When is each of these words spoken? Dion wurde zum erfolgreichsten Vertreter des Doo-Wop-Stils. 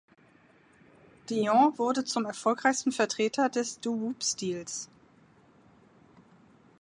Dion 1.29 1.77
wurde 1.77 2.03
zum 2.03 2.25
erfolgreichsten 2.25 2.91
Vertreter 2.91 3.49
des 3.49 3.79
Doo-Wop-Stils. 3.81 4.89